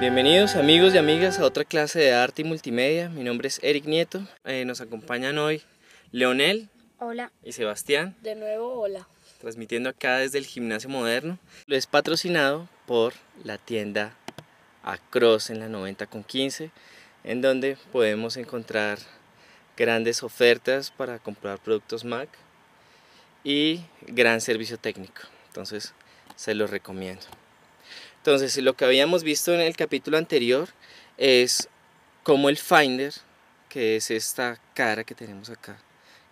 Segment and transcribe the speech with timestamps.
[0.00, 3.08] Bienvenidos amigos y amigas a otra clase de arte y multimedia.
[3.08, 4.22] Mi nombre es Eric Nieto.
[4.44, 5.62] Eh, nos acompañan hoy
[6.12, 6.68] Leonel
[6.98, 7.32] Hola.
[7.42, 9.08] y Sebastián, De nuevo, hola.
[9.40, 11.38] transmitiendo acá desde el Gimnasio Moderno.
[11.66, 14.14] Lo es patrocinado por la tienda
[14.84, 16.70] Across en la 90 con 15,
[17.24, 18.98] en donde podemos encontrar
[19.76, 22.28] grandes ofertas para comprar productos Mac
[23.42, 25.22] y gran servicio técnico.
[25.48, 25.92] Entonces,
[26.36, 27.22] se los recomiendo.
[28.28, 30.68] Entonces, lo que habíamos visto en el capítulo anterior
[31.16, 31.66] es
[32.22, 33.14] cómo el Finder,
[33.70, 35.78] que es esta cara que tenemos acá,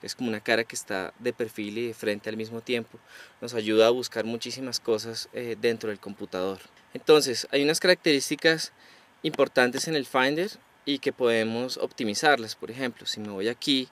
[0.02, 2.98] es como una cara que está de perfil y de frente al mismo tiempo,
[3.40, 6.58] nos ayuda a buscar muchísimas cosas eh, dentro del computador.
[6.92, 8.74] Entonces, hay unas características
[9.22, 10.50] importantes en el Finder
[10.84, 12.56] y que podemos optimizarlas.
[12.56, 13.88] Por ejemplo, si me voy aquí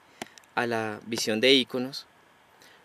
[0.55, 2.07] a la visión de iconos,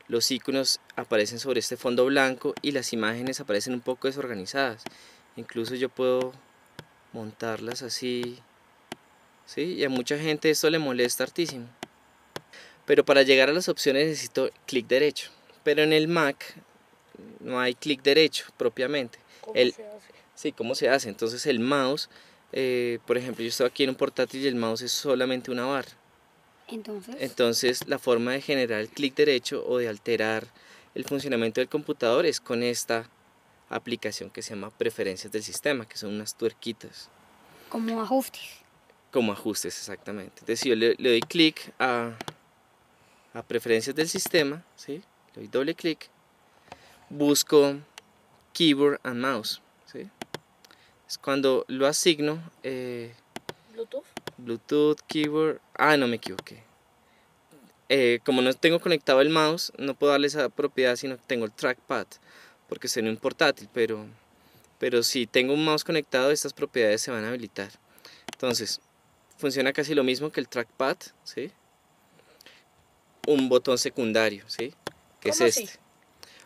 [0.10, 4.84] los iconos aparecen sobre este fondo blanco y las imágenes aparecen un poco desorganizadas.
[5.38, 6.34] Incluso yo puedo
[7.14, 8.40] montarlas así,
[9.46, 9.62] ¿sí?
[9.76, 11.68] Y a mucha gente esto le molesta hartísimo.
[12.86, 15.30] Pero para llegar a las opciones necesito clic derecho.
[15.64, 16.56] Pero en el Mac
[17.40, 19.20] no hay clic derecho propiamente.
[19.42, 20.10] ¿Cómo El- se hace?
[20.34, 21.10] Sí, ¿cómo se hace?
[21.10, 22.10] Entonces el mouse,
[22.52, 25.66] eh, por ejemplo, yo estoy aquí en un portátil y el mouse es solamente una
[25.66, 25.92] barra.
[26.72, 30.48] Entonces, Entonces la forma de generar el clic derecho o de alterar
[30.96, 33.10] el funcionamiento del computador es con esta
[33.70, 37.10] aplicación que se llama preferencias del sistema, que son unas tuerquitas,
[37.70, 38.42] como ajustes.
[39.12, 40.34] como ajustes exactamente.
[40.40, 42.14] Entonces si yo le, le doy clic a,
[43.34, 45.02] a preferencias del sistema, ¿sí?
[45.36, 46.10] le doy doble clic,
[47.10, 47.76] busco
[48.54, 49.62] keyboard and mouse.
[49.92, 50.10] ¿sí?
[51.08, 53.14] Es cuando lo asigno, eh,
[53.74, 54.04] Bluetooth.
[54.40, 55.60] Bluetooth, keyboard.
[55.76, 56.64] Ah, no me equivoqué.
[57.90, 61.46] Eh, como no tengo conectado el mouse, no puedo darle esa propiedad, sino que tengo
[61.46, 62.06] el trackpad,
[62.68, 64.06] porque es en un portátil, pero,
[64.78, 67.72] pero si tengo un mouse conectado, estas propiedades se van a habilitar.
[68.32, 68.80] Entonces,
[69.38, 71.52] funciona casi lo mismo que el trackpad, ¿sí?
[73.28, 74.74] Un botón secundario, ¿sí?
[75.20, 75.70] Que es este.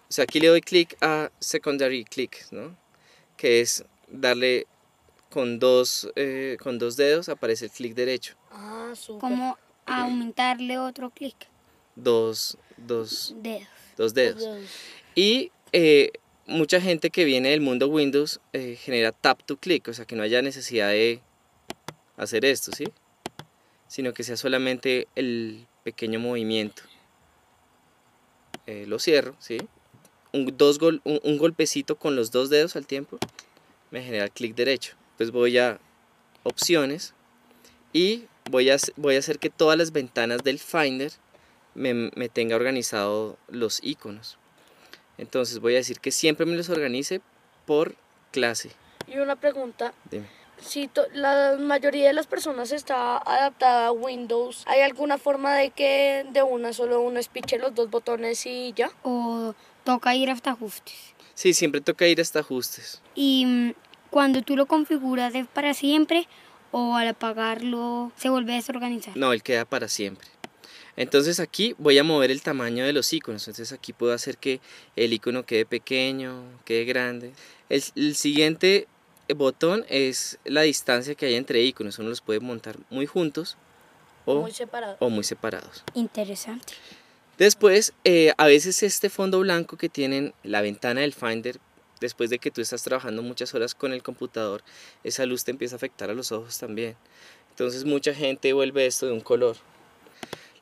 [0.09, 2.77] O sea, aquí le doy clic a secondary click, ¿no?
[3.35, 4.67] Que es darle
[5.33, 8.35] con dos, eh, con dos dedos, aparece el clic derecho.
[8.51, 9.19] Ah, súper.
[9.21, 9.57] como
[9.87, 11.35] aumentarle otro clic.
[11.95, 13.67] Dos, dos, Dedos.
[13.97, 14.47] dos dedos.
[15.15, 16.11] Y eh,
[16.45, 20.15] mucha gente que viene del mundo Windows eh, genera tap to click, o sea que
[20.15, 21.19] no haya necesidad de
[22.15, 22.85] hacer esto, ¿sí?
[23.87, 26.83] Sino que sea solamente el pequeño movimiento.
[28.67, 29.57] Eh, lo cierro, ¿sí?
[30.31, 33.17] Un, dos gol- un, un golpecito con los dos dedos al tiempo
[33.89, 34.95] me genera el clic derecho.
[35.17, 35.79] Pues voy a
[36.43, 37.13] opciones
[37.93, 41.11] y voy a, voy a hacer que todas las ventanas del Finder
[41.75, 44.37] me, me tenga organizado los iconos.
[45.17, 47.21] Entonces voy a decir que siempre me los organice
[47.65, 47.95] por
[48.31, 48.71] clase.
[49.07, 49.93] Y una pregunta.
[50.09, 50.27] Dime.
[50.59, 55.71] Si to- la mayoría de las personas está adaptada a Windows, ¿hay alguna forma de
[55.71, 58.91] que de una solo uno espiche los dos botones y ya?
[59.03, 59.53] O
[59.83, 60.95] toca ir hasta ajustes.
[61.33, 63.01] Sí, siempre toca ir hasta ajustes.
[63.15, 63.73] Y mm,
[64.13, 66.27] cuando tú lo configuras es para siempre
[66.71, 69.17] o al apagarlo se vuelve a desorganizar.
[69.17, 70.27] No, él queda para siempre.
[70.95, 73.47] Entonces aquí voy a mover el tamaño de los iconos.
[73.47, 74.61] Entonces aquí puedo hacer que
[74.95, 77.33] el icono quede pequeño, quede grande.
[77.69, 78.87] El, el siguiente
[79.35, 81.97] botón es la distancia que hay entre iconos.
[81.97, 83.57] Uno los puede montar muy juntos
[84.25, 84.95] o Muy separado.
[84.99, 85.83] o muy separados.
[85.95, 86.73] Interesante.
[87.39, 91.59] Después, eh, a veces este fondo blanco que tienen la ventana del Finder,
[92.03, 94.61] después de que tú estás trabajando muchas horas con el computador,
[95.03, 96.95] esa luz te empieza a afectar a los ojos también.
[97.49, 99.55] Entonces mucha gente vuelve esto de un color.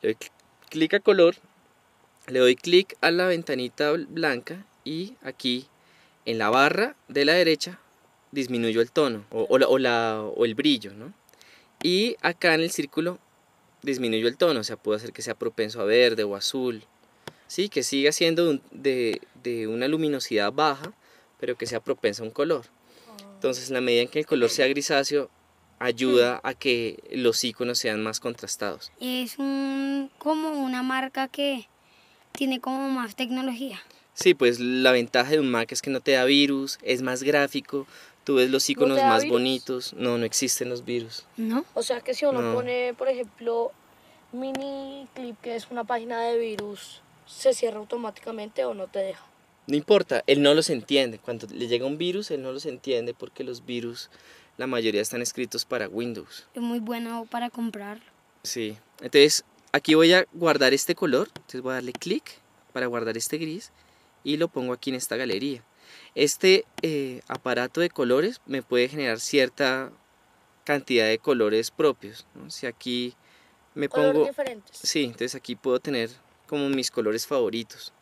[0.01, 0.31] Le doy cl-
[0.69, 1.35] clic a color,
[2.27, 5.67] le doy clic a la ventanita bl- blanca y aquí
[6.25, 7.79] en la barra de la derecha
[8.31, 9.67] disminuyo el tono o, la-
[10.21, 11.13] o o el brillo, ¿no?
[11.83, 13.19] Y acá en el círculo
[13.81, 16.83] disminuyo el tono, o sea, puedo hacer que sea propenso a verde o azul.
[17.47, 20.93] Sí, que siga siendo de, de una luminosidad baja,
[21.41, 22.67] pero que sea propenso a un color.
[23.33, 25.29] Entonces, en la medida en que el color sea grisáceo,
[25.79, 28.91] ayuda a que los iconos sean más contrastados.
[29.01, 31.67] Es un, como una marca que
[32.33, 33.81] tiene como más tecnología.
[34.13, 37.23] Sí, pues la ventaja de un Mac es que no te da virus, es más
[37.23, 37.87] gráfico,
[38.23, 39.33] tú ves los iconos da más virus?
[39.39, 39.93] bonitos.
[39.93, 41.25] No, no existen los virus.
[41.37, 41.65] ¿No?
[41.73, 42.53] O sea que si uno No.
[42.53, 43.71] pone, por ejemplo,
[44.31, 49.25] mini clip, que es una página de virus, ¿se cierra automáticamente o no te deja?
[49.67, 51.19] No importa, él no los entiende.
[51.19, 54.09] Cuando le llega un virus, él no los entiende porque los virus,
[54.57, 56.47] la mayoría están escritos para Windows.
[56.53, 58.03] Es muy bueno para comprarlo.
[58.43, 62.23] Sí, entonces aquí voy a guardar este color, entonces voy a darle clic
[62.73, 63.71] para guardar este gris
[64.23, 65.63] y lo pongo aquí en esta galería.
[66.15, 69.91] Este eh, aparato de colores me puede generar cierta
[70.63, 72.25] cantidad de colores propios.
[72.35, 72.49] ¿no?
[72.49, 73.13] Si aquí
[73.73, 74.27] me Colores pongo...
[74.27, 74.77] diferentes.
[74.77, 76.09] Sí, entonces aquí puedo tener
[76.47, 77.93] como mis colores favoritos.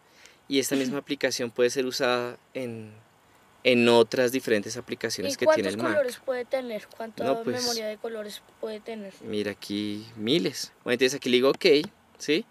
[0.49, 2.91] Y esta misma aplicación puede ser usada en,
[3.63, 5.91] en otras diferentes aplicaciones ¿Y que tiene cuántos el Mac.
[5.93, 6.87] colores puede tener?
[6.97, 9.13] ¿Cuánta No, pues- memoria de colores puede tener?
[9.21, 10.73] Mira aquí miles.
[10.83, 11.65] Bueno, entonces aquí le digo OK,
[12.17, 12.45] ¿sí?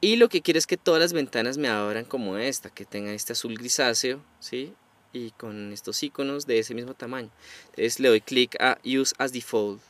[0.00, 3.12] Y lo que quiero es que todas las ventanas me abran como esta, que tenga
[3.12, 4.74] este azul grisáceo, ¿sí?
[5.12, 7.30] Y con estos iconos de ese mismo tamaño.
[7.66, 9.80] Entonces le doy clic a Use as Default,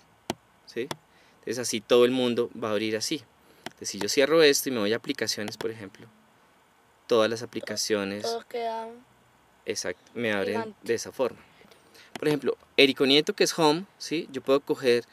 [0.66, 0.86] ¿sí?
[1.38, 3.22] Entonces así todo el mundo va a abrir así.
[3.64, 6.06] Entonces si yo cierro esto y me voy a aplicaciones, por ejemplo,
[7.06, 8.88] todas las aplicaciones Todo queda...
[9.66, 10.78] exacto, me abren Gigante.
[10.82, 11.38] de esa forma.
[12.18, 14.28] Por ejemplo, Erico Nieto, que es Home, ¿sí?
[14.32, 15.04] Yo puedo coger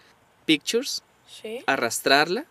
[0.45, 1.63] Pictures, Sí.
[1.65, 2.45] arrastrarla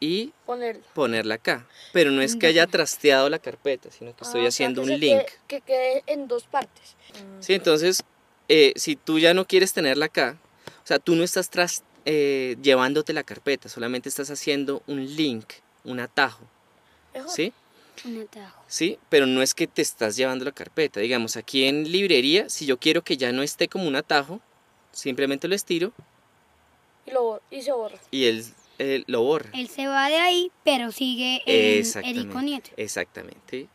[0.00, 0.82] y Ponerla.
[0.94, 1.66] ponerla acá.
[1.92, 5.00] Pero no es que haya trasteado la carpeta, sino que estoy Ah, haciendo que un
[5.00, 5.22] link.
[5.22, 6.94] quede- que quede en dos partes.
[7.40, 8.02] Sí, entonces,
[8.48, 10.36] eh, si tú ya no quieres tenerla acá,
[10.84, 15.46] o sea, tú no estás tras, eh, llevándote la carpeta, solamente estás haciendo un link,
[15.84, 16.44] un atajo.
[17.28, 17.54] ¿sí?
[18.04, 18.62] Un atajo.
[18.68, 21.00] Sí, pero no es que te estás llevando la carpeta.
[21.00, 24.40] Digamos, aquí en librería, si yo quiero que ya no esté como un atajo,
[24.92, 25.92] simplemente lo estiro
[27.06, 27.98] Y, lo, y se borra.
[28.10, 28.44] y él,
[28.78, 29.50] él lo borra.
[29.54, 32.70] Él se va de ahí, pero sigue en Nieto.
[32.76, 33.68] Exactamente.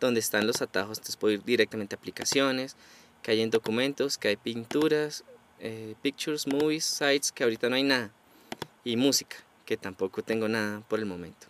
[0.00, 2.76] Donde están los atajos, entonces puedo ir directamente a aplicaciones,
[3.22, 5.22] que hay en documentos, que hay pinturas,
[5.60, 8.10] eh, pictures, movies, sites, que ahorita no hay nada.
[8.84, 11.46] Y música, que tampoco tengo nada por el momento.